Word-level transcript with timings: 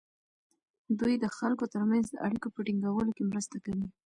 دوی 0.99 1.15
د 1.19 1.25
خلکو 1.37 1.65
ترمنځ 1.73 2.05
د 2.09 2.15
اړیکو 2.27 2.47
په 2.55 2.59
ټینګولو 2.67 3.11
کې 3.17 3.23
مرسته 3.31 3.57
کوي. 3.65 3.87